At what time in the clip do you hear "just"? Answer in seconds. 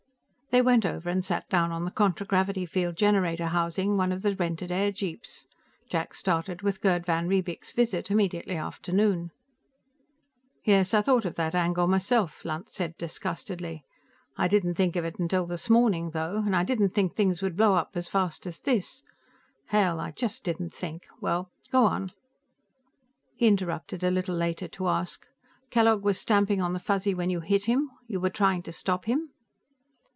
20.11-20.43